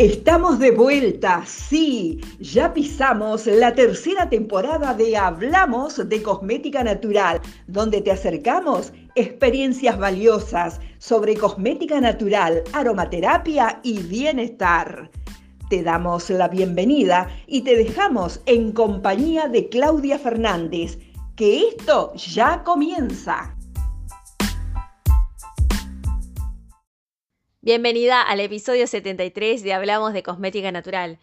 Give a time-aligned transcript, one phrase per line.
[0.00, 8.00] Estamos de vuelta, sí, ya pisamos la tercera temporada de Hablamos de Cosmética Natural, donde
[8.00, 15.10] te acercamos experiencias valiosas sobre cosmética natural, aromaterapia y bienestar.
[15.68, 20.98] Te damos la bienvenida y te dejamos en compañía de Claudia Fernández,
[21.36, 23.54] que esto ya comienza.
[27.62, 31.18] Bienvenida al episodio 73 de Hablamos de Cosmética Natural.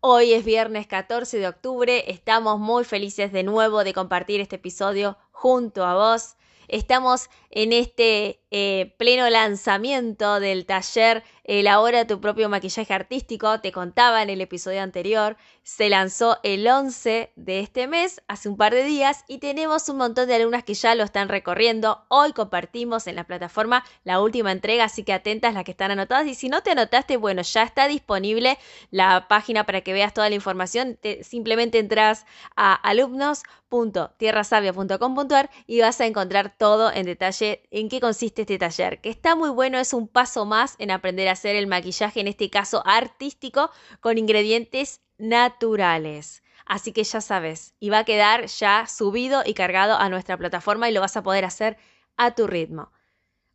[0.00, 5.18] Hoy es viernes 14 de octubre, estamos muy felices de nuevo de compartir este episodio
[5.32, 6.36] junto a vos.
[6.66, 13.60] Estamos en este eh, pleno lanzamiento del taller Elabora tu propio maquillaje artístico.
[13.60, 18.56] Te contaba en el episodio anterior, se lanzó el 11 de este mes, hace un
[18.56, 22.04] par de días, y tenemos un montón de alumnas que ya lo están recorriendo.
[22.08, 26.26] Hoy compartimos en la plataforma la última entrega, así que atentas las que están anotadas.
[26.26, 28.58] Y si no te anotaste, bueno, ya está disponible
[28.90, 30.98] la página para que veas toda la información.
[31.22, 38.58] simplemente entras a alumnos.tierrasavia.com.ar y vas a encontrar todo en detalle en qué consiste este
[38.58, 42.20] taller, que está muy bueno, es un paso más en aprender a hacer el maquillaje,
[42.20, 43.70] en este caso artístico,
[44.00, 46.42] con ingredientes naturales.
[46.66, 50.88] Así que ya sabes, y va a quedar ya subido y cargado a nuestra plataforma
[50.88, 51.76] y lo vas a poder hacer
[52.16, 52.90] a tu ritmo.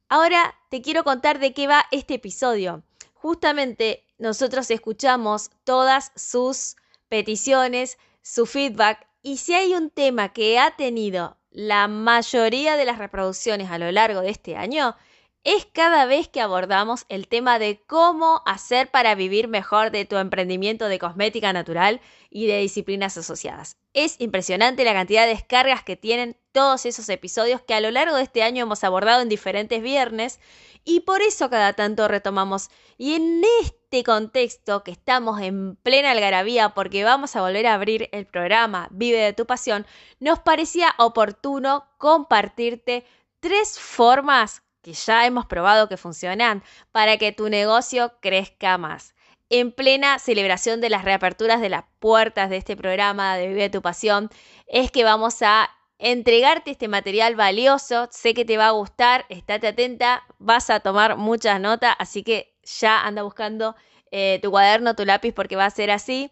[0.07, 2.83] Ahora te quiero contar de qué va este episodio.
[3.13, 6.77] Justamente nosotros escuchamos todas sus
[7.09, 12.97] peticiones, su feedback, y si hay un tema que ha tenido la mayoría de las
[12.97, 14.95] reproducciones a lo largo de este año,
[15.43, 20.17] es cada vez que abordamos el tema de cómo hacer para vivir mejor de tu
[20.17, 23.77] emprendimiento de cosmética natural y de disciplinas asociadas.
[23.93, 28.17] Es impresionante la cantidad de descargas que tienen todos esos episodios que a lo largo
[28.17, 30.39] de este año hemos abordado en diferentes viernes
[30.83, 32.69] y por eso cada tanto retomamos.
[32.97, 38.09] Y en este contexto que estamos en plena algarabía porque vamos a volver a abrir
[38.11, 39.85] el programa Vive de tu pasión,
[40.19, 43.05] nos parecía oportuno compartirte
[43.39, 49.15] tres formas que ya hemos probado que funcionan para que tu negocio crezca más.
[49.49, 53.81] En plena celebración de las reaperturas de las puertas de este programa de Vive tu
[53.81, 54.29] Pasión,
[54.65, 58.07] es que vamos a entregarte este material valioso.
[58.11, 62.55] Sé que te va a gustar, estate atenta, vas a tomar muchas notas, así que
[62.63, 63.75] ya anda buscando
[64.11, 66.31] eh, tu cuaderno, tu lápiz, porque va a ser así.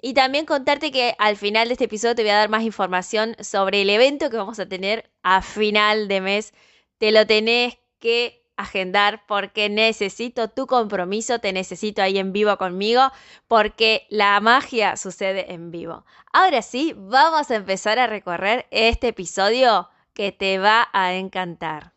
[0.00, 3.34] Y también contarte que al final de este episodio te voy a dar más información
[3.40, 6.54] sobre el evento que vamos a tener a final de mes.
[6.98, 13.12] Te lo tenés que agendar porque necesito tu compromiso, te necesito ahí en vivo conmigo
[13.48, 16.04] porque la magia sucede en vivo.
[16.32, 21.92] Ahora sí, vamos a empezar a recorrer este episodio que te va a encantar.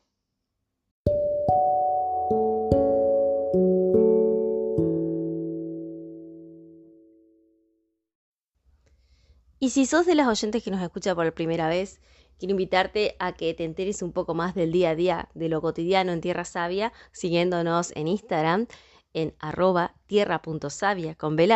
[9.61, 11.99] Y si sos de las oyentes que nos escucha por primera vez,
[12.39, 15.61] quiero invitarte a que te enteres un poco más del día a día, de lo
[15.61, 18.67] cotidiano en Tierra Sabia, siguiéndonos en Instagram
[19.13, 21.47] en arroba tierra.savia con B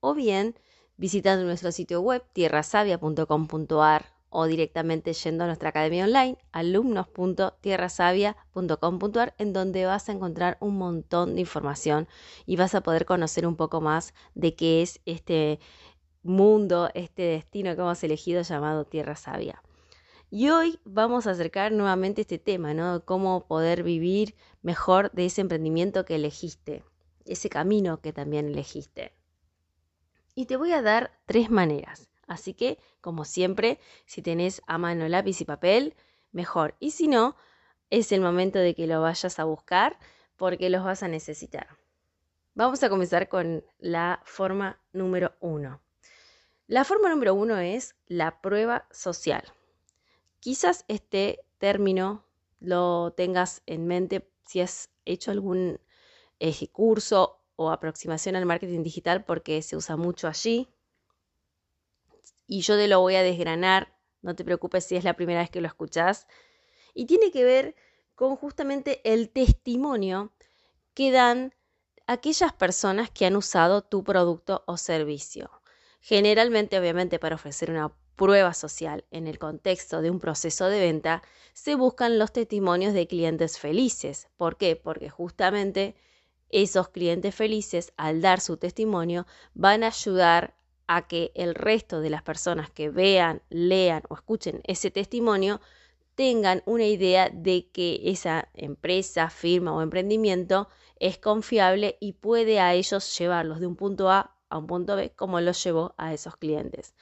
[0.00, 0.58] o bien
[0.96, 9.86] visitando nuestro sitio web tierrasavia.com.ar o directamente yendo a nuestra academia online alumnos.tierrasavia.com.ar en donde
[9.86, 12.08] vas a encontrar un montón de información
[12.44, 15.60] y vas a poder conocer un poco más de qué es este
[16.22, 19.62] mundo, este destino que hemos elegido llamado Tierra Sabia.
[20.28, 23.04] Y hoy vamos a acercar nuevamente este tema, ¿no?
[23.04, 26.84] Cómo poder vivir mejor de ese emprendimiento que elegiste,
[27.24, 29.12] ese camino que también elegiste.
[30.34, 32.10] Y te voy a dar tres maneras.
[32.26, 35.94] Así que, como siempre, si tenés a mano lápiz y papel,
[36.32, 36.74] mejor.
[36.80, 37.36] Y si no,
[37.90, 39.96] es el momento de que lo vayas a buscar
[40.34, 41.68] porque los vas a necesitar.
[42.54, 45.80] Vamos a comenzar con la forma número uno.
[46.66, 49.44] La forma número uno es la prueba social.
[50.46, 52.24] Quizás este término
[52.60, 55.80] lo tengas en mente si has hecho algún
[56.38, 60.68] eh, curso o aproximación al marketing digital porque se usa mucho allí.
[62.46, 65.50] Y yo te lo voy a desgranar, no te preocupes si es la primera vez
[65.50, 66.28] que lo escuchas.
[66.94, 67.74] Y tiene que ver
[68.14, 70.32] con justamente el testimonio
[70.94, 71.56] que dan
[72.06, 75.50] aquellas personas que han usado tu producto o servicio.
[76.00, 81.22] Generalmente, obviamente, para ofrecer una prueba social en el contexto de un proceso de venta,
[81.52, 84.28] se buscan los testimonios de clientes felices.
[84.36, 84.76] ¿Por qué?
[84.76, 85.94] Porque justamente
[86.48, 90.54] esos clientes felices, al dar su testimonio, van a ayudar
[90.86, 95.60] a que el resto de las personas que vean, lean o escuchen ese testimonio
[96.14, 100.68] tengan una idea de que esa empresa, firma o emprendimiento
[100.98, 105.10] es confiable y puede a ellos llevarlos de un punto A a un punto B
[105.10, 106.94] como los llevó a esos clientes.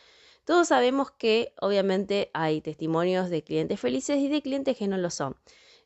[0.45, 5.11] Todos sabemos que obviamente hay testimonios de clientes felices y de clientes que no lo
[5.11, 5.37] son.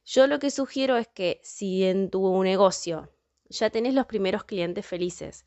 [0.04, 3.08] Yo lo que sugiero es que si en tu negocio
[3.48, 5.44] ya tenés los primeros clientes felices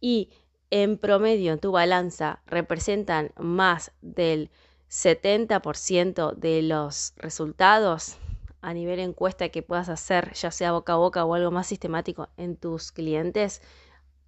[0.00, 0.30] y
[0.70, 4.50] en promedio en tu balanza representan más del
[4.88, 8.16] 70% de los resultados
[8.62, 12.28] a nivel encuesta que puedas hacer, ya sea boca a boca o algo más sistemático
[12.36, 13.60] en tus clientes,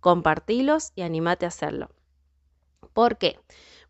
[0.00, 1.90] compartilos y animate a hacerlo.
[2.92, 3.38] ¿Por qué?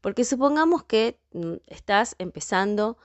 [0.01, 2.99] Porque supongamos que mm, estás empezando,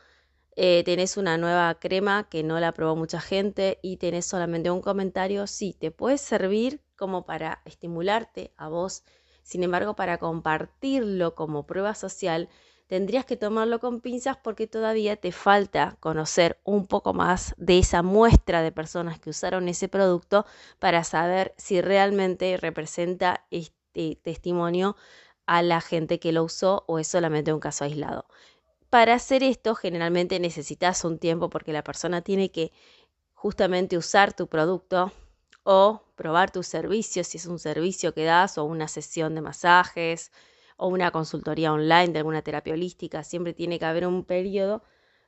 [0.55, 4.81] eh, tenés una nueva crema que no la probó mucha gente y tenés solamente un
[4.81, 9.03] comentario, sí, te puede servir como para estimularte a vos.
[9.43, 12.49] Sin embargo, para compartirlo como prueba social,
[12.87, 18.03] tendrías que tomarlo con pinzas porque todavía te falta conocer un poco más de esa
[18.03, 20.45] muestra de personas que usaron ese producto
[20.79, 24.95] para saber si realmente representa este testimonio
[25.45, 28.25] a la gente que lo usó o es solamente un caso aislado.
[28.89, 32.71] Para hacer esto generalmente necesitas un tiempo porque la persona tiene que
[33.33, 35.11] justamente usar tu producto
[35.63, 40.31] o probar tu servicio, si es un servicio que das o una sesión de masajes
[40.77, 44.83] o una consultoría online de alguna terapia holística, siempre tiene que haber un periodo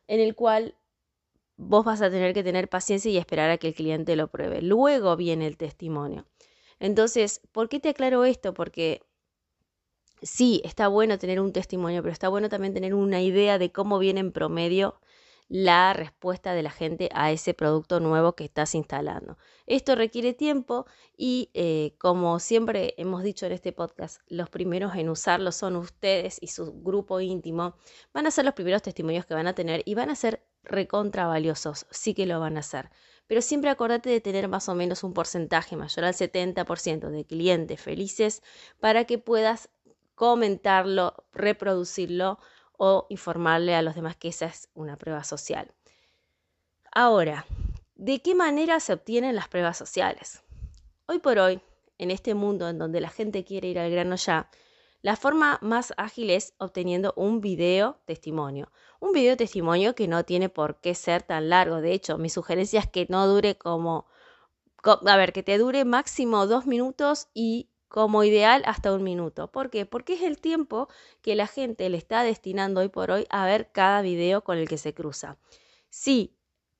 [0.07, 0.75] en el cual
[1.57, 4.61] vos vas a tener que tener paciencia y esperar a que el cliente lo pruebe.
[4.61, 6.25] Luego viene el testimonio.
[6.79, 8.53] Entonces, ¿por qué te aclaro esto?
[8.53, 9.01] Porque
[10.25, 13.99] sí, está bueno tener un testimonio, pero está bueno también tener una idea de cómo
[13.99, 14.99] viene en promedio
[15.47, 19.37] la respuesta de la gente a ese producto nuevo que estás instalando.
[19.67, 25.09] Esto requiere tiempo y eh, como siempre hemos dicho en este podcast, los primeros en
[25.09, 27.75] usarlo son ustedes y su grupo íntimo.
[28.13, 31.27] Van a ser los primeros testimonios que van a tener y van a ser recontra
[31.27, 32.89] valiosos, sí que lo van a hacer.
[33.27, 37.79] Pero siempre acordate de tener más o menos un porcentaje mayor al 70% de clientes
[37.79, 38.41] felices
[38.79, 39.69] para que puedas
[40.15, 42.39] comentarlo, reproducirlo
[42.77, 45.71] o informarle a los demás que esa es una prueba social.
[46.91, 47.45] Ahora,
[47.95, 50.41] ¿de qué manera se obtienen las pruebas sociales?
[51.07, 51.61] Hoy por hoy,
[51.97, 54.49] en este mundo en donde la gente quiere ir al grano ya,
[55.01, 58.71] la forma más ágil es obteniendo un video testimonio.
[58.99, 61.79] Un video testimonio que no tiene por qué ser tan largo.
[61.79, 64.07] De hecho, mi sugerencia es que no dure como,
[64.83, 69.51] a ver, que te dure máximo dos minutos y como ideal hasta un minuto.
[69.51, 69.85] ¿Por qué?
[69.85, 70.87] Porque es el tiempo
[71.21, 74.67] que la gente le está destinando hoy por hoy a ver cada video con el
[74.67, 75.37] que se cruza.
[75.89, 76.35] Sí,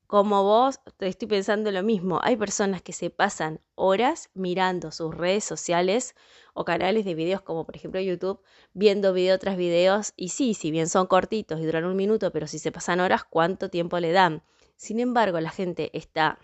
[0.07, 2.19] como vos, estoy pensando lo mismo.
[2.22, 6.16] Hay personas que se pasan horas mirando sus redes sociales
[6.54, 8.40] o canales de videos como por ejemplo YouTube,
[8.74, 12.46] viendo video tras videos y sí, si bien son cortitos y duran un minuto, pero
[12.46, 14.44] si se pasan horas, ¿cuánto tiempo le dan?
[14.75, 16.38] Sin embargo, la gente está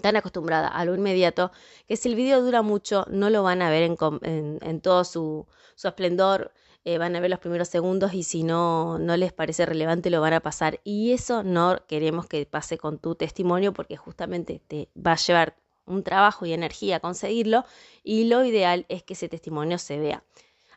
[0.00, 1.50] tan acostumbrada a lo inmediato
[1.88, 5.46] que si el video dura mucho no lo van a ver en, todo su,
[5.82, 6.52] esplendor,
[6.84, 10.20] eh, van a ver los primeros segundos y si no, no les parece relevante lo
[10.20, 10.80] van a pasar.
[10.84, 15.56] Y eso no queremos que pase con tu testimonio porque justamente te va a llevar
[15.86, 17.64] un trabajo y energía conseguirlo
[18.02, 20.24] y lo ideal es que ese testimonio se vea.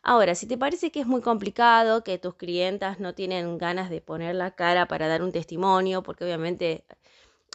[0.03, 3.99] Ahora, si te parece que es muy complicado, que tus clientas no tienen ganas de
[3.99, 6.85] poner la cara para dar un testimonio, porque obviamente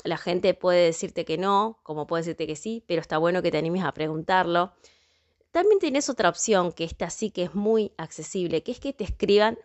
[0.05, 3.51] la gente puede decirte que no, como puede decirte que sí, pero está bueno que
[3.51, 4.73] te animes a preguntarlo.
[5.51, 9.05] También tienes otra opción, que esta sí que es muy accesible, que es que te
[9.05, 9.59] escriban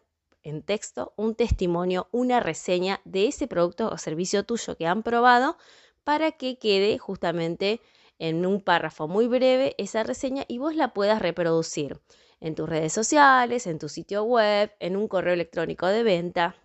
[0.44, 5.58] en texto un testimonio, una reseña de ese producto o servicio tuyo que han probado
[6.04, 7.82] para que quede justamente
[8.20, 12.00] en un párrafo muy breve esa reseña y vos la puedas reproducir
[12.40, 16.56] en tus redes sociales, en tu sitio web, en un correo electrónico de venta,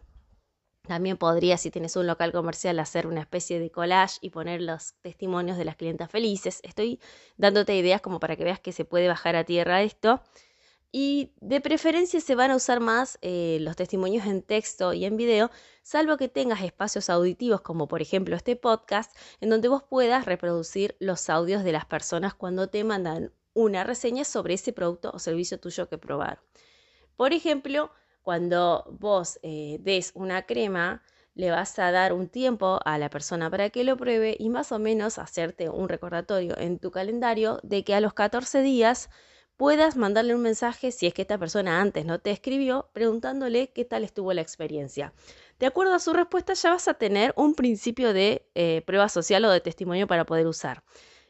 [0.86, 4.94] también podrías, si tienes un local comercial, hacer una especie de collage y poner los
[5.00, 6.60] testimonios de las clientas felices.
[6.64, 7.00] Estoy
[7.36, 10.20] dándote ideas como para que veas que se puede bajar a tierra esto.
[10.90, 15.16] Y de preferencia se van a usar más eh, los testimonios en texto y en
[15.16, 15.50] video,
[15.82, 20.94] salvo que tengas espacios auditivos como por ejemplo este podcast, en donde vos puedas reproducir
[20.98, 25.58] los audios de las personas cuando te mandan una reseña sobre ese producto o servicio
[25.58, 26.42] tuyo que probar.
[27.16, 27.90] Por ejemplo,
[28.22, 31.02] cuando vos eh, des una crema,
[31.34, 34.72] le vas a dar un tiempo a la persona para que lo pruebe y más
[34.72, 39.08] o menos hacerte un recordatorio en tu calendario de que a los 14 días
[39.56, 43.84] puedas mandarle un mensaje si es que esta persona antes no te escribió preguntándole qué
[43.84, 45.12] tal estuvo la experiencia.
[45.58, 49.44] De acuerdo a su respuesta ya vas a tener un principio de eh, prueba social
[49.44, 50.82] o de testimonio para poder usar.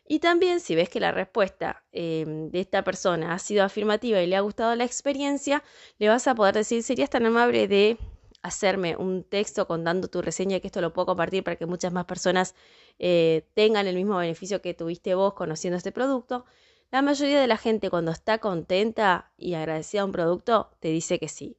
[0.06, 4.26] Y también si ves que la respuesta em, de esta persona ha sido afirmativa y
[4.26, 5.62] le ha gustado la experiencia,
[5.98, 7.98] le vas a poder decir, serías tan amable de
[8.42, 12.04] hacerme un texto contando tu reseña, que esto lo puedo compartir para que muchas más
[12.06, 12.54] personas
[12.98, 16.44] eh, tengan el mismo beneficio que tuviste vos conociendo este producto,
[16.90, 21.18] la mayoría de la gente cuando está contenta y agradecida a un producto te dice
[21.18, 21.56] que sí.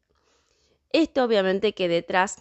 [0.92, 2.38] Esto obviamente que detrás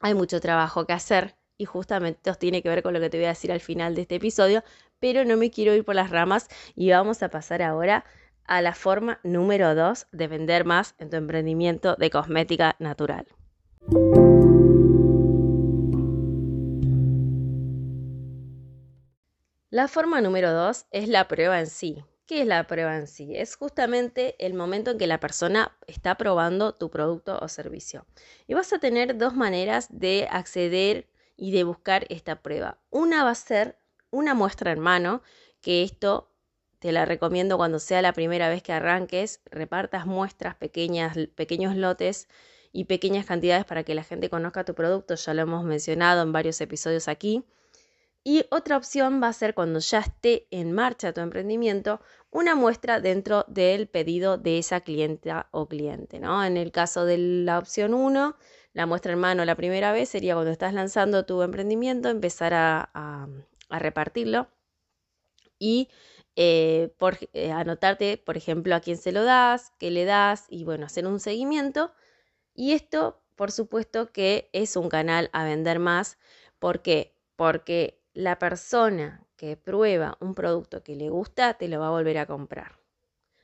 [0.00, 3.18] hay mucho trabajo que hacer y justamente esto tiene que ver con lo que te
[3.18, 4.64] voy a decir al final de este episodio,
[5.06, 8.04] pero no me quiero ir por las ramas y vamos a pasar ahora
[8.42, 13.24] a la forma número 2 de vender más en tu emprendimiento de cosmética natural.
[19.70, 22.02] La forma número 2 es la prueba en sí.
[22.26, 23.36] ¿Qué es la prueba en sí?
[23.36, 28.06] Es justamente el momento en que la persona está probando tu producto o servicio.
[28.48, 32.80] Y vas a tener dos maneras de acceder y de buscar esta prueba.
[32.90, 33.78] Una va a ser
[34.10, 35.22] una muestra en mano,
[35.60, 36.32] que esto
[36.78, 42.28] te la recomiendo cuando sea la primera vez que arranques, repartas muestras pequeñas, pequeños lotes
[42.72, 46.32] y pequeñas cantidades para que la gente conozca tu producto, ya lo hemos mencionado en
[46.32, 47.44] varios episodios aquí.
[48.22, 53.00] Y otra opción va a ser cuando ya esté en marcha tu emprendimiento, una muestra
[53.00, 56.18] dentro del pedido de esa clienta o cliente.
[56.18, 56.44] ¿no?
[56.44, 58.36] En el caso de la opción 1,
[58.72, 62.52] la muestra en mano la primera vez sería cuando estás lanzando tu emprendimiento, empezar
[63.68, 64.48] a, repartirlo
[65.58, 65.88] y
[66.36, 70.64] eh, por, eh, anotarte, por ejemplo, a quién se lo das, qué le das y
[70.64, 71.92] bueno, hacer un seguimiento.
[72.54, 76.18] Y esto, por supuesto, que es un canal a vender más.
[76.58, 77.14] ¿Por qué?
[77.36, 82.18] Porque la persona que prueba un producto que le gusta te lo va a volver
[82.18, 82.78] a comprar.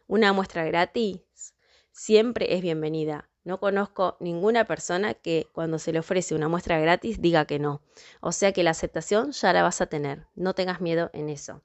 [0.07, 1.55] Una muestra gratis
[1.91, 3.32] siempre es bienvenida.
[3.44, 7.82] No conozco ninguna persona que cuando se le ofrece una muestra gratis diga que no.
[8.20, 10.26] O sea que la aceptación ya la vas a tener.
[10.34, 11.62] No tengas miedo en eso.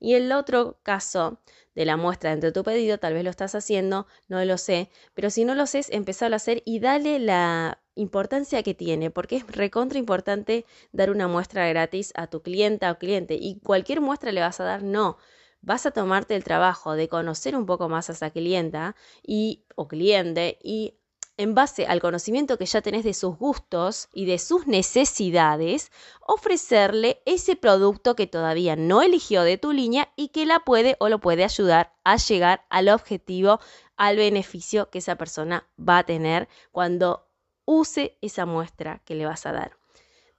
[0.00, 1.40] Y el otro caso
[1.74, 4.90] de la muestra dentro de tu pedido, tal vez lo estás haciendo, no lo sé,
[5.14, 9.36] pero si no lo sé, empezalo a hacer y dale la importancia que tiene, porque
[9.36, 14.30] es recontra importante dar una muestra gratis a tu clienta o cliente y cualquier muestra
[14.30, 15.18] le vas a dar, no.
[15.60, 18.94] Vas a tomarte el trabajo de conocer un poco más a esa clienta
[19.24, 20.97] y o cliente y
[21.38, 25.90] en base al conocimiento que ya tenés de sus gustos y de sus necesidades,
[26.26, 31.08] ofrecerle ese producto que todavía no eligió de tu línea y que la puede o
[31.08, 33.60] lo puede ayudar a llegar al objetivo,
[33.96, 37.26] al beneficio que esa persona va a tener cuando
[37.64, 39.72] use esa muestra que le vas a dar.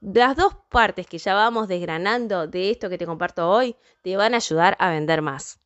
[0.01, 4.33] Las dos partes que ya vamos desgranando de esto que te comparto hoy te van
[4.33, 5.59] a ayudar a vender más.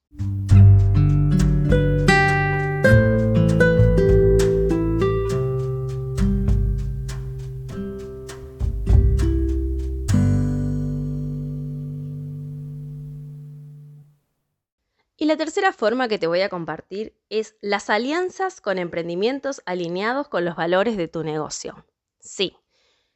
[15.33, 20.45] La tercera forma que te voy a compartir es las alianzas con emprendimientos alineados con
[20.45, 21.87] los valores de tu negocio.
[22.19, 22.55] Sí,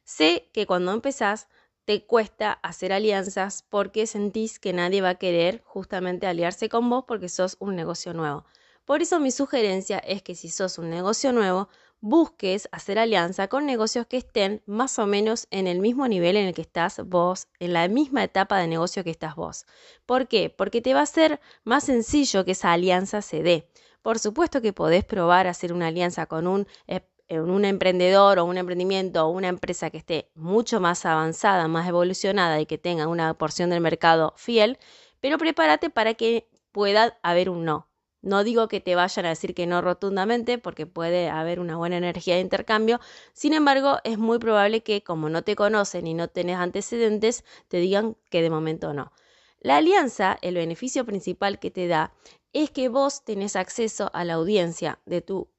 [0.02, 1.46] sé que cuando empezás
[1.84, 7.04] te cuesta hacer alianzas porque sentís que nadie va a querer justamente aliarse con vos
[7.06, 8.44] porque sos un negocio nuevo.
[8.84, 11.68] Por eso mi sugerencia es que si sos un negocio nuevo,
[12.00, 16.46] busques hacer alianza con negocios que estén más o menos en el mismo nivel en
[16.46, 19.66] el que estás vos, en la misma etapa de negocio que estás vos.
[20.06, 20.50] ¿Por qué?
[20.50, 23.68] Porque te va a ser más sencillo que esa alianza se dé.
[24.02, 28.58] Por supuesto que podés probar hacer una alianza con un, eh, un emprendedor o un
[28.58, 33.34] emprendimiento o una empresa que esté mucho más avanzada, más evolucionada y que tenga una
[33.34, 34.78] porción del mercado fiel,
[35.20, 37.87] pero prepárate para que pueda haber un no.
[38.22, 41.96] No digo que te vayan a decir que no rotundamente porque puede haber una buena
[41.98, 43.00] energía de intercambio,
[43.32, 47.78] sin embargo es muy probable que como no te conocen y no tenés antecedentes, te
[47.78, 49.12] digan que de momento no.
[49.60, 52.12] La alianza, el beneficio principal que te da
[52.52, 55.50] es que vos tenés acceso a la audiencia de tu,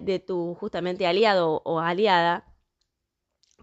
[0.00, 2.47] de tu justamente aliado o aliada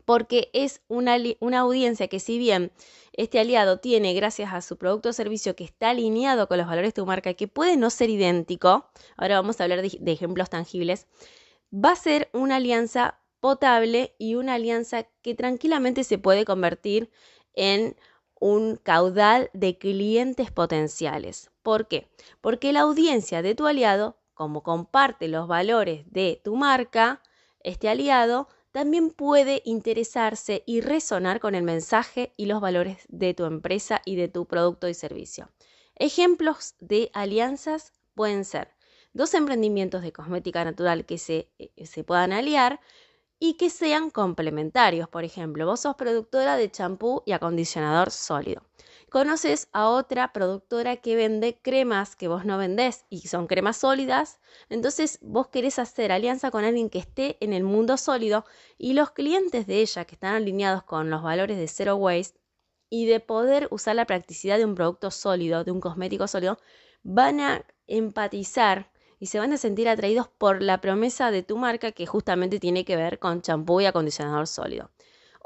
[0.05, 2.71] porque es una, una, audiencia que si bien
[3.13, 6.89] este aliado tiene, gracias a su producto o servicio que está alineado con los valores
[6.89, 10.49] de tu marca, que puede no ser idéntico, ahora vamos a hablar de, de ejemplos
[10.49, 11.07] tangibles,
[11.73, 17.11] va a ser una alianza potable y una alianza que tranquilamente se puede convertir
[17.53, 17.95] en
[18.39, 21.51] un caudal de clientes potenciales.
[21.63, 22.07] ¿Por qué?
[22.41, 27.21] Porque la audiencia de tu aliado, como comparte los valores de tu marca,
[27.61, 33.45] este aliado también puede interesarse y resonar con el mensaje y los valores de tu
[33.45, 35.49] empresa y de tu producto y servicio.
[35.95, 38.75] Ejemplos de alianzas pueden ser
[39.13, 42.81] dos emprendimientos de cosmética natural que se, eh, se puedan aliar
[43.39, 45.07] y que sean complementarios.
[45.07, 48.61] Por ejemplo, vos sos productora de champú y acondicionador sólido.
[49.15, 54.41] Conoces a otra productora que vende cremas que vos no vendés y son cremas sólidas,
[54.67, 58.43] entonces vos querés hacer alianza con alguien que esté en el mundo sólido
[58.77, 62.41] y los clientes de ella que están alineados con los valores de zero waste
[62.89, 66.57] y de poder usar la practicidad de un producto sólido, de un cosmético sólido,
[67.01, 71.93] van a empatizar y se van a sentir atraídos por la promesa de tu marca
[71.93, 74.91] que justamente tiene que ver con champú y acondicionador sólido.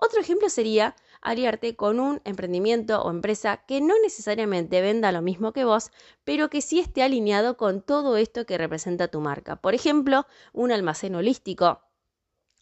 [0.02, 5.54] Otro ejemplo sería aliarte con un emprendimiento o empresa que no necesariamente venda lo mismo
[5.54, 5.92] que vos,
[6.24, 9.58] pero que sí esté alineado con todo esto que representa tu marca.
[9.58, 11.82] Por ejemplo, un almacén holístico,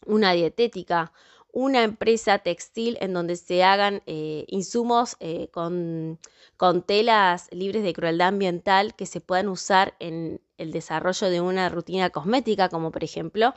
[0.06, 1.12] una dietética,
[1.52, 6.18] una empresa textil en donde se hagan eh, insumos eh, con,
[6.56, 11.68] con telas libres de crueldad ambiental que se puedan usar en el desarrollo de una
[11.68, 13.54] rutina cosmética, como por ejemplo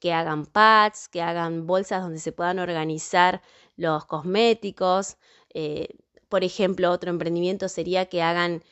[0.00, 3.42] que hagan pads, que hagan bolsas donde se puedan organizar
[3.76, 5.16] los cosméticos.
[5.52, 5.88] Eh,
[6.28, 8.62] por ejemplo, otro emprendimiento sería que hagan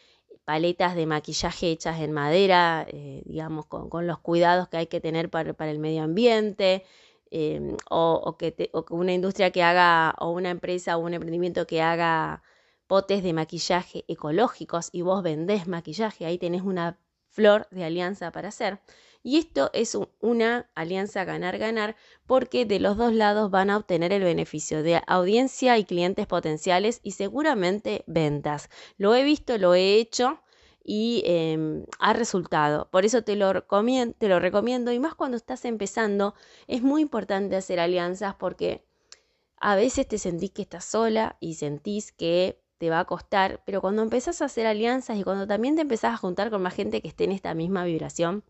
[0.44, 5.30] paletas de maquillaje hechas en madera, eh, digamos, con, los cuidados que hay que tener
[5.30, 6.84] para, el medio ambiente,
[7.30, 12.42] em, o, que una industria que haga, o una empresa o un emprendimiento que haga
[12.86, 16.98] potes de maquillaje ecológicos y vos vendés maquillaje, ahí tenés una
[17.30, 18.80] flor de alianza para hacer.
[19.22, 24.24] Y esto es una alianza ganar-ganar porque de los dos lados van a obtener el
[24.24, 28.68] beneficio de audiencia y clientes potenciales y seguramente ventas.
[28.96, 30.40] Lo he visto, lo he hecho
[30.84, 32.88] y em, ha resultado.
[32.90, 36.34] Por eso te lo, te lo recomiendo y más cuando estás empezando
[36.66, 38.84] es muy importante hacer alianzas porque
[39.58, 43.80] a veces te sentís que estás sola y sentís que te va a costar, pero
[43.80, 47.00] cuando empezás a hacer alianzas y cuando también te empezás a juntar con más gente
[47.00, 48.42] que esté en esta misma vibración,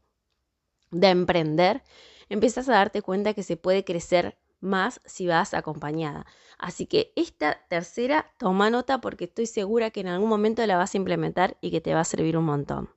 [0.92, 1.82] de emprender,
[2.28, 6.24] empiezas a darte cuenta que se puede crecer más si vas acompañada.
[6.56, 10.94] Así que esta tercera, toma nota porque estoy segura que en algún momento la vas
[10.94, 12.90] a implementar y que te va a servir un montón.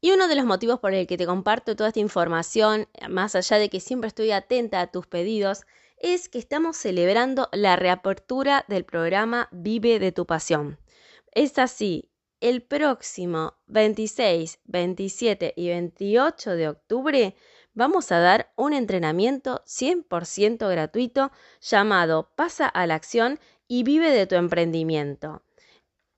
[0.00, 3.58] Y uno de los motivos por el que te comparto toda esta información, más allá
[3.58, 5.62] de que siempre estoy atenta a tus pedidos,
[5.98, 10.78] es que estamos celebrando la reapertura del programa Vive de tu Pasión.
[11.32, 17.34] Es así, el próximo 26, 27 y 28 de octubre
[17.74, 24.26] vamos a dar un entrenamiento 100% gratuito llamado Pasa a la acción y vive de
[24.26, 25.42] tu emprendimiento.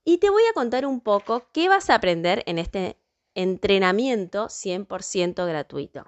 [0.05, 2.97] Y te voy a contar un poco qué vas a aprender en este
[3.35, 6.07] entrenamiento 100% gratuito.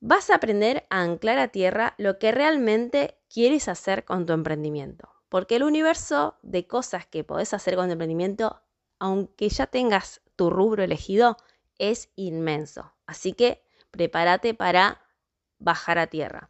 [0.00, 5.08] Vas a aprender a anclar a tierra lo que realmente quieres hacer con tu emprendimiento,
[5.28, 8.62] porque el universo de cosas que podés hacer con tu emprendimiento
[9.02, 11.36] aunque ya tengas tu rubro elegido,
[11.76, 12.94] es inmenso.
[13.04, 13.60] Así que
[13.90, 15.02] prepárate para
[15.58, 16.48] bajar a tierra.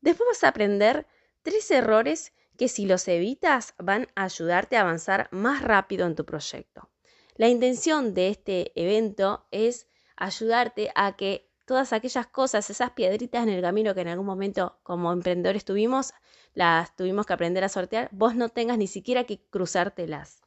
[0.00, 1.06] Después vas a aprender
[1.42, 6.24] tres errores que si los evitas van a ayudarte a avanzar más rápido en tu
[6.24, 6.88] proyecto.
[7.36, 13.50] La intención de este evento es ayudarte a que todas aquellas cosas, esas piedritas en
[13.50, 16.14] el camino que en algún momento como emprendedores tuvimos,
[16.54, 20.40] las tuvimos que aprender a sortear, vos no tengas ni siquiera que cruzártelas.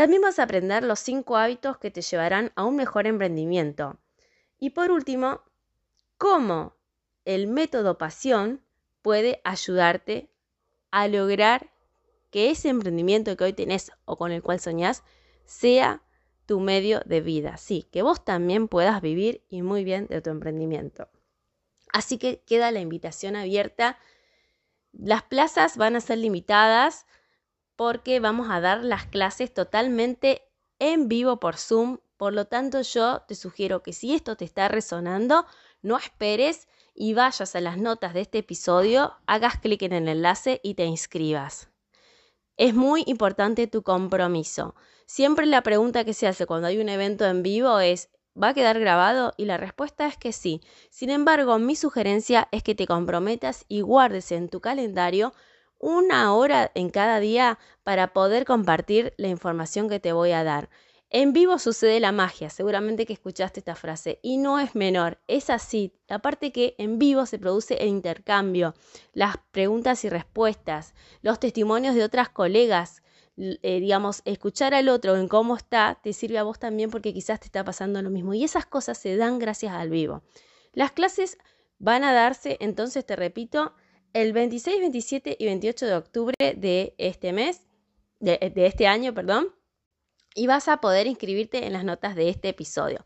[0.00, 3.98] También vas a aprender los cinco hábitos que te llevarán a un mejor emprendimiento.
[4.58, 5.42] Y por último,
[6.16, 6.74] cómo
[7.26, 8.64] el método pasión
[9.02, 10.30] puede ayudarte
[10.90, 11.70] a lograr
[12.30, 15.02] que ese emprendimiento que hoy tenés o con el cual soñás
[15.44, 16.02] sea
[16.46, 17.58] tu medio de vida.
[17.58, 21.10] Sí, que vos también puedas vivir y muy bien de tu emprendimiento.
[21.92, 23.98] Así que queda la invitación abierta.
[24.92, 27.04] Las plazas van a ser limitadas
[27.80, 30.42] porque vamos a dar las clases totalmente
[30.78, 31.96] en vivo por Zoom.
[32.18, 35.46] Por lo tanto, yo te sugiero que si esto te está resonando,
[35.80, 40.60] no esperes y vayas a las notas de este episodio, hagas clic en el enlace
[40.62, 41.70] y te inscribas.
[42.58, 44.74] Es muy importante tu compromiso.
[45.06, 48.54] Siempre la pregunta que se hace cuando hay un evento en vivo es, ¿va a
[48.54, 49.32] quedar grabado?
[49.38, 50.60] Y la respuesta es que sí.
[50.90, 55.32] Sin embargo, mi sugerencia es que te comprometas y guardes en tu calendario
[55.80, 60.70] una hora en cada día para poder compartir la información que te voy a dar.
[61.12, 65.50] En vivo sucede la magia, seguramente que escuchaste esta frase, y no es menor, es
[65.50, 65.92] así.
[66.08, 68.74] Aparte que en vivo se produce el intercambio,
[69.12, 73.02] las preguntas y respuestas, los testimonios de otras colegas,
[73.36, 77.40] eh, digamos, escuchar al otro en cómo está, te sirve a vos también porque quizás
[77.40, 78.32] te está pasando lo mismo.
[78.34, 80.22] Y esas cosas se dan gracias al vivo.
[80.74, 81.38] Las clases
[81.78, 83.74] van a darse, entonces te repito,
[84.12, 87.62] el 26, 27 y 28 de octubre de este mes,
[88.18, 89.54] de, este año, perdón,
[90.34, 93.04] y vas a poder inscribirte en las notas de este episodio.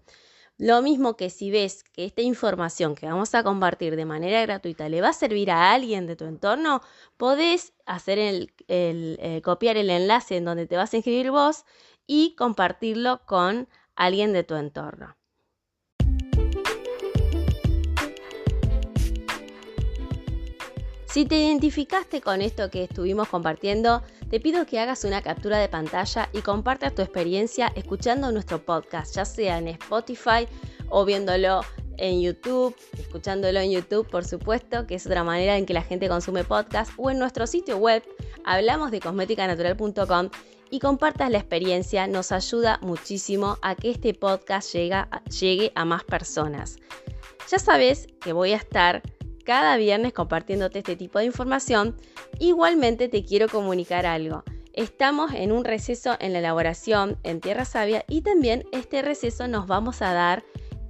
[0.56, 4.88] Lo mismo que si ves que esta información que vamos a compartir de manera gratuita
[4.88, 6.80] le va a servir a alguien de tu entorno,
[7.16, 11.64] podés hacer el, eh, copiar el enlace en donde te vas a inscribir vos
[12.06, 15.16] y compartirlo con alguien de tu entorno.
[21.14, 25.68] Si te identificaste con esto que estuvimos compartiendo, te pido que hagas una captura de
[25.68, 30.48] pantalla y compartas tu experiencia escuchando nuestro podcast, ya sea en Spotify
[30.88, 31.60] o viéndolo
[31.98, 36.08] en YouTube, escuchándolo en YouTube, por supuesto, que es otra manera en que la gente
[36.08, 38.02] consume podcast, o en nuestro sitio web,
[38.44, 40.30] hablamos de cosméticanatural.com
[40.72, 46.74] y compartas la experiencia, nos ayuda muchísimo a que este podcast llegue a más personas.
[47.48, 49.00] Ya sabes que voy a estar
[49.44, 51.96] cada viernes compartiéndote este tipo de información,
[52.38, 54.42] igualmente te quiero comunicar algo.
[54.72, 59.68] Estamos en un receso en la elaboración en Tierra Sabia y también este receso nos
[59.68, 60.44] vamos a dar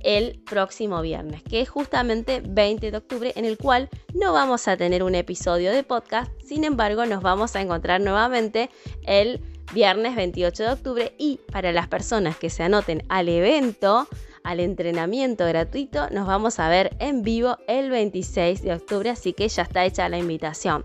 [0.05, 4.77] el próximo viernes, que es justamente 20 de octubre, en el cual no vamos a
[4.77, 8.71] tener un episodio de podcast, sin embargo nos vamos a encontrar nuevamente
[9.07, 9.41] el
[9.73, 14.07] viernes 28 de octubre y para las personas que se anoten al evento,
[14.45, 19.49] al entrenamiento gratuito, nos vamos a ver en vivo el 26 de octubre, así que
[19.49, 20.85] ya está hecha la invitación.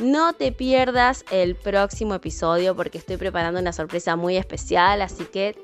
[0.00, 5.54] No te pierdas el próximo episodio porque estoy preparando una sorpresa muy especial, así que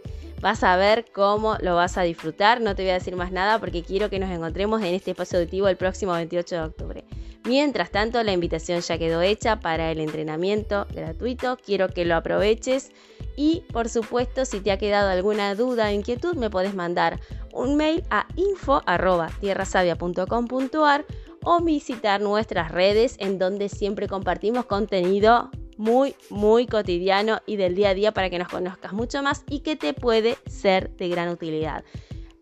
[0.41, 2.61] vas a ver cómo lo vas a disfrutar.
[2.61, 5.39] No te voy a decir más nada porque quiero que nos encontremos en este espacio
[5.39, 7.05] auditivo el próximo 28 de octubre.
[7.45, 11.57] Mientras tanto, la invitación ya quedó hecha para el entrenamiento gratuito.
[11.65, 12.91] Quiero que lo aproveches
[13.37, 17.21] y por supuesto, si te ha quedado alguna duda o inquietud, me puedes mandar
[17.53, 21.05] un mail a info.tierrasavia.com.ar
[21.45, 27.91] o visitar nuestras redes en donde siempre compartimos contenido muy, muy cotidiano y del día
[27.91, 31.29] a día para que nos conozcas mucho más y que te puede ser de gran
[31.29, 31.85] utilidad.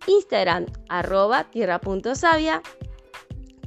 [0.06, 2.62] Instagram arroba tierra.savia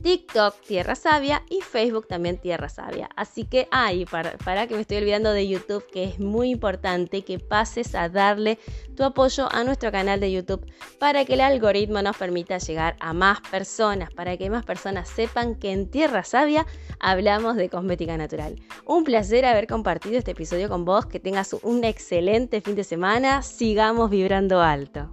[0.06, 3.10] TikTok Tierra Sabia y Facebook también Tierra Sabia.
[3.15, 7.24] Así que, ay, para, para, que me estoy olvidando de YouTube, que es muy importante
[7.24, 8.60] que pases a darle
[8.96, 10.63] tu apoyo a nuestro canal de YouTube
[11.00, 15.56] para que el algoritmo nos permita llegar a más personas, para que más personas sepan
[15.56, 16.68] que en Tierra Sabia
[17.00, 18.62] hablamos de cosmética natural.
[18.86, 23.41] Un placer haber compartido este episodio con vos, que tengas un excelente fin de semana,
[23.41, 25.10] sigamos vibrando alto.